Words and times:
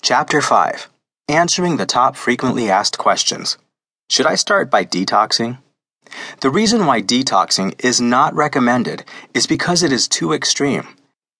Chapter 0.00 0.40
5 0.40 0.88
Answering 1.28 1.76
the 1.76 1.84
Top 1.84 2.14
Frequently 2.14 2.70
Asked 2.70 2.96
Questions. 2.98 3.58
Should 4.08 4.26
I 4.26 4.36
start 4.36 4.70
by 4.70 4.84
detoxing? 4.84 5.58
The 6.40 6.50
reason 6.50 6.86
why 6.86 7.02
detoxing 7.02 7.74
is 7.84 8.00
not 8.00 8.32
recommended 8.32 9.04
is 9.34 9.48
because 9.48 9.82
it 9.82 9.92
is 9.92 10.06
too 10.06 10.32
extreme. 10.32 10.86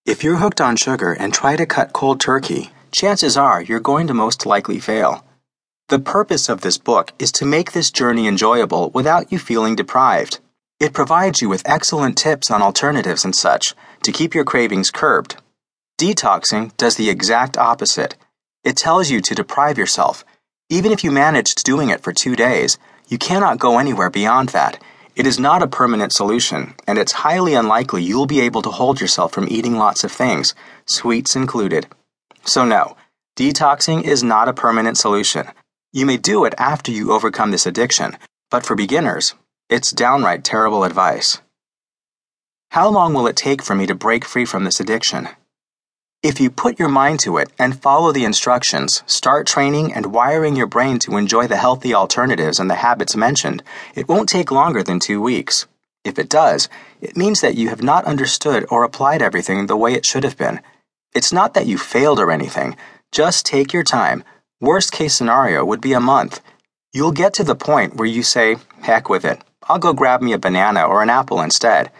If 0.04 0.24
you're 0.24 0.36
hooked 0.38 0.60
on 0.60 0.74
sugar 0.74 1.12
and 1.12 1.32
try 1.32 1.54
to 1.54 1.66
cut 1.66 1.92
cold 1.92 2.20
turkey, 2.20 2.70
chances 2.90 3.36
are 3.36 3.62
you're 3.62 3.80
going 3.80 4.08
to 4.08 4.12
most 4.12 4.44
likely 4.44 4.80
fail. 4.80 5.24
The 5.88 6.00
purpose 6.00 6.48
of 6.48 6.60
this 6.60 6.78
book 6.78 7.12
is 7.18 7.30
to 7.32 7.46
make 7.46 7.72
this 7.72 7.92
journey 7.92 8.26
enjoyable 8.26 8.90
without 8.90 9.30
you 9.30 9.38
feeling 9.38 9.76
deprived. 9.76 10.40
It 10.80 10.92
provides 10.92 11.40
you 11.40 11.48
with 11.48 11.66
excellent 11.66 12.18
tips 12.18 12.50
on 12.50 12.60
alternatives 12.60 13.24
and 13.24 13.34
such 13.34 13.74
to 14.02 14.12
keep 14.12 14.34
your 14.34 14.44
cravings 14.44 14.90
curbed. 14.90 15.36
Detoxing 15.98 16.76
does 16.76 16.96
the 16.96 17.08
exact 17.08 17.56
opposite. 17.56 18.16
It 18.68 18.76
tells 18.76 19.08
you 19.08 19.22
to 19.22 19.34
deprive 19.34 19.78
yourself. 19.78 20.26
Even 20.68 20.92
if 20.92 21.02
you 21.02 21.10
managed 21.10 21.64
doing 21.64 21.88
it 21.88 22.02
for 22.02 22.12
two 22.12 22.36
days, 22.36 22.76
you 23.08 23.16
cannot 23.16 23.58
go 23.58 23.78
anywhere 23.78 24.10
beyond 24.10 24.50
that. 24.50 24.78
It 25.16 25.26
is 25.26 25.38
not 25.38 25.62
a 25.62 25.66
permanent 25.66 26.12
solution, 26.12 26.74
and 26.86 26.98
it's 26.98 27.24
highly 27.24 27.54
unlikely 27.54 28.02
you'll 28.02 28.26
be 28.26 28.40
able 28.40 28.60
to 28.60 28.70
hold 28.70 29.00
yourself 29.00 29.32
from 29.32 29.48
eating 29.48 29.78
lots 29.78 30.04
of 30.04 30.12
things, 30.12 30.54
sweets 30.84 31.34
included. 31.34 31.86
So, 32.44 32.66
no, 32.66 32.98
detoxing 33.38 34.02
is 34.04 34.22
not 34.22 34.50
a 34.50 34.60
permanent 34.64 34.98
solution. 34.98 35.46
You 35.94 36.04
may 36.04 36.18
do 36.18 36.44
it 36.44 36.52
after 36.58 36.92
you 36.92 37.12
overcome 37.12 37.52
this 37.52 37.64
addiction, 37.64 38.18
but 38.50 38.66
for 38.66 38.76
beginners, 38.76 39.34
it's 39.70 39.92
downright 39.92 40.44
terrible 40.44 40.84
advice. 40.84 41.40
How 42.72 42.90
long 42.90 43.14
will 43.14 43.28
it 43.28 43.36
take 43.36 43.62
for 43.62 43.74
me 43.74 43.86
to 43.86 43.94
break 43.94 44.26
free 44.26 44.44
from 44.44 44.64
this 44.64 44.78
addiction? 44.78 45.30
If 46.20 46.40
you 46.40 46.50
put 46.50 46.80
your 46.80 46.88
mind 46.88 47.20
to 47.20 47.36
it 47.36 47.52
and 47.60 47.80
follow 47.80 48.10
the 48.10 48.24
instructions, 48.24 49.04
start 49.06 49.46
training 49.46 49.94
and 49.94 50.06
wiring 50.12 50.56
your 50.56 50.66
brain 50.66 50.98
to 51.00 51.16
enjoy 51.16 51.46
the 51.46 51.56
healthy 51.56 51.94
alternatives 51.94 52.58
and 52.58 52.68
the 52.68 52.82
habits 52.82 53.14
mentioned, 53.14 53.62
it 53.94 54.08
won't 54.08 54.28
take 54.28 54.50
longer 54.50 54.82
than 54.82 54.98
two 54.98 55.22
weeks. 55.22 55.68
If 56.04 56.18
it 56.18 56.28
does, 56.28 56.68
it 57.00 57.16
means 57.16 57.40
that 57.40 57.54
you 57.54 57.68
have 57.68 57.84
not 57.84 58.04
understood 58.04 58.66
or 58.68 58.82
applied 58.82 59.22
everything 59.22 59.66
the 59.68 59.76
way 59.76 59.94
it 59.94 60.04
should 60.04 60.24
have 60.24 60.36
been. 60.36 60.60
It's 61.14 61.32
not 61.32 61.54
that 61.54 61.68
you 61.68 61.78
failed 61.78 62.18
or 62.18 62.32
anything, 62.32 62.76
just 63.12 63.46
take 63.46 63.72
your 63.72 63.84
time. 63.84 64.24
Worst 64.60 64.90
case 64.90 65.14
scenario 65.14 65.64
would 65.64 65.80
be 65.80 65.92
a 65.92 66.00
month. 66.00 66.40
You'll 66.92 67.12
get 67.12 67.32
to 67.34 67.44
the 67.44 67.54
point 67.54 67.94
where 67.94 68.08
you 68.08 68.24
say, 68.24 68.56
heck 68.80 69.08
with 69.08 69.24
it, 69.24 69.40
I'll 69.68 69.78
go 69.78 69.92
grab 69.92 70.20
me 70.20 70.32
a 70.32 70.38
banana 70.38 70.84
or 70.84 71.00
an 71.00 71.10
apple 71.10 71.40
instead. 71.40 71.92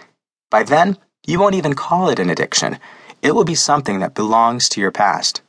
By 0.51 0.65
then, 0.65 0.97
you 1.25 1.39
won't 1.39 1.55
even 1.55 1.75
call 1.75 2.09
it 2.09 2.19
an 2.19 2.31
addiction 2.31 2.81
it 3.23 3.35
will 3.35 3.45
be 3.45 3.55
something 3.55 4.01
that 4.01 4.15
belongs 4.15 4.69
to 4.69 4.81
your 4.81 4.93
past. 4.93 5.43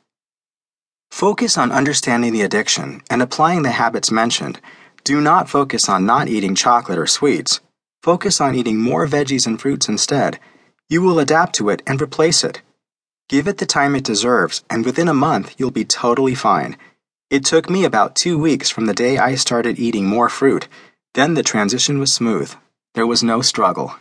Focus 1.10 1.58
on 1.58 1.72
understanding 1.72 2.32
the 2.32 2.42
addiction 2.42 3.02
and 3.10 3.20
applying 3.20 3.62
the 3.62 3.72
habits 3.72 4.10
mentioned. 4.10 4.60
Do 5.04 5.20
not 5.20 5.48
focus 5.48 5.88
on 5.88 6.06
not 6.06 6.28
eating 6.28 6.54
chocolate 6.54 6.98
or 6.98 7.06
sweets. 7.06 7.60
Focus 8.02 8.40
on 8.40 8.54
eating 8.54 8.78
more 8.78 9.06
veggies 9.06 9.46
and 9.46 9.60
fruits 9.60 9.88
instead. 9.88 10.38
You 10.88 11.02
will 11.02 11.18
adapt 11.18 11.54
to 11.56 11.68
it 11.68 11.82
and 11.86 12.00
replace 12.00 12.44
it. 12.44 12.62
Give 13.28 13.46
it 13.46 13.58
the 13.58 13.66
time 13.66 13.94
it 13.94 14.04
deserves, 14.04 14.64
and 14.68 14.84
within 14.84 15.08
a 15.08 15.14
month, 15.14 15.54
you'll 15.56 15.70
be 15.70 15.84
totally 15.84 16.34
fine. 16.34 16.76
It 17.30 17.44
took 17.44 17.70
me 17.70 17.84
about 17.84 18.16
two 18.16 18.38
weeks 18.38 18.70
from 18.70 18.86
the 18.86 18.94
day 18.94 19.18
I 19.18 19.36
started 19.36 19.78
eating 19.78 20.06
more 20.06 20.28
fruit. 20.28 20.66
Then 21.14 21.34
the 21.34 21.44
transition 21.44 21.98
was 21.98 22.12
smooth. 22.12 22.52
There 22.94 23.06
was 23.06 23.22
no 23.22 23.40
struggle. 23.40 23.94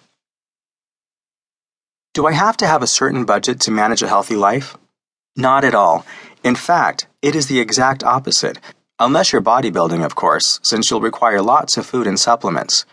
Do 2.15 2.25
I 2.25 2.31
have 2.31 2.57
to 2.57 2.65
have 2.65 2.81
a 2.81 2.87
certain 2.87 3.23
budget 3.23 3.59
to 3.61 3.71
manage 3.71 4.01
a 4.01 4.07
healthy 4.07 4.35
life? 4.35 4.75
Not 5.35 5.63
at 5.63 5.75
all. 5.75 6.07
In 6.43 6.55
fact, 6.55 7.05
it 7.21 7.35
is 7.35 7.45
the 7.45 7.59
exact 7.59 8.03
opposite. 8.03 8.57
Unless 8.97 9.31
you're 9.31 9.43
bodybuilding, 9.43 10.03
of 10.03 10.15
course, 10.15 10.59
since 10.63 10.89
you'll 10.89 11.01
require 11.01 11.39
lots 11.39 11.77
of 11.77 11.85
food 11.85 12.07
and 12.07 12.19
supplements. 12.19 12.83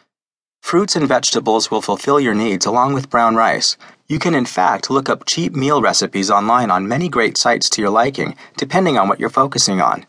Fruits 0.61 0.97
and 0.97 1.09
vegetables 1.09 1.71
will 1.71 1.81
fulfill 1.81 2.21
your 2.21 2.35
needs 2.35 2.67
along 2.67 2.93
with 2.93 3.09
brown 3.09 3.37
rice. 3.37 3.79
You 4.07 4.19
can, 4.19 4.35
in 4.35 4.45
fact, 4.45 4.91
look 4.91 5.09
up 5.09 5.25
cheap 5.25 5.55
meal 5.55 5.81
recipes 5.81 6.31
online 6.31 6.71
on 6.71 6.87
many 6.87 7.09
great 7.09 7.39
sites 7.39 7.71
to 7.71 7.81
your 7.81 7.91
liking, 7.91 8.37
depending 8.59 8.99
on 8.99 9.09
what 9.09 9.19
you're 9.19 9.31
focusing 9.31 9.81
on. 9.81 10.05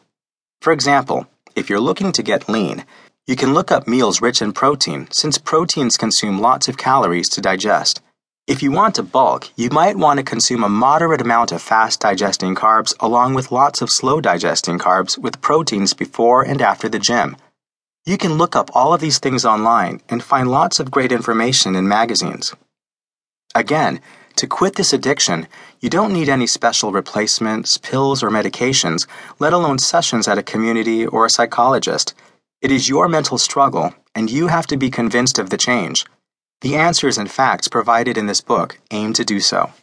For 0.62 0.74
example, 0.74 1.28
if 1.56 1.70
you're 1.70 1.80
looking 1.80 2.12
to 2.12 2.22
get 2.22 2.50
lean, 2.50 2.86
you 3.26 3.38
can 3.38 3.54
look 3.54 3.72
up 3.72 3.88
meals 3.88 4.22
rich 4.22 4.42
in 4.42 4.52
protein, 4.52 5.08
since 5.12 5.38
proteins 5.38 5.96
consume 5.96 6.42
lots 6.42 6.68
of 6.68 6.78
calories 6.78 7.30
to 7.30 7.42
digest. 7.42 8.02
If 8.48 8.64
you 8.64 8.72
want 8.72 8.96
to 8.96 9.04
bulk, 9.04 9.50
you 9.58 9.70
might 9.72 9.98
want 9.98 10.20
to 10.20 10.24
consume 10.24 10.64
a 10.64 10.70
moderate 10.70 11.20
amount 11.20 11.52
of 11.52 11.62
fast 11.62 12.00
digesting 12.00 12.56
carbs 12.56 12.96
along 13.02 13.34
with 13.34 13.52
lots 13.52 13.82
of 13.82 13.90
slow 13.90 14.22
digesting 14.22 14.80
carbs 14.80 15.18
with 15.18 15.42
proteins 15.42 15.94
before 15.94 16.44
and 16.44 16.62
after 16.62 16.88
the 16.88 16.98
gym. 16.98 17.36
You 18.06 18.18
can 18.18 18.38
look 18.38 18.56
up 18.56 18.70
all 18.74 18.94
of 18.94 19.02
these 19.02 19.20
things 19.20 19.44
online 19.44 20.00
and 20.08 20.24
find 20.24 20.50
lots 20.50 20.80
of 20.80 20.92
great 20.92 21.12
information 21.12 21.76
in 21.76 21.90
magazines. 21.90 22.56
Again, 23.54 24.00
to 24.38 24.48
quit 24.48 24.76
this 24.76 24.94
addiction, 24.94 25.50
you 25.82 25.90
don't 25.90 26.14
need 26.14 26.30
any 26.30 26.48
special 26.48 26.94
replacements, 26.94 27.78
pills, 27.78 28.24
or 28.24 28.30
medications, 28.30 29.08
let 29.40 29.52
alone 29.52 29.78
sessions 29.78 30.26
at 30.26 30.38
a 30.38 30.44
community 30.54 31.06
or 31.06 31.26
a 31.26 31.30
psychologist. 31.30 32.14
It 32.62 32.72
is 32.72 32.88
your 32.88 33.10
mental 33.10 33.38
struggle, 33.38 33.94
and 34.16 34.30
you 34.30 34.48
have 34.48 34.68
to 34.68 34.78
be 34.78 34.90
convinced 34.90 35.38
of 35.38 35.50
the 35.50 35.58
change. 35.58 36.06
The 36.62 36.76
answers 36.76 37.20
and 37.20 37.30
facts 37.30 37.68
provided 37.68 38.18
in 38.18 38.26
this 38.26 38.42
book 38.42 38.80
aim 38.90 39.14
to 39.14 39.24
do 39.24 39.40
so. 39.40 39.74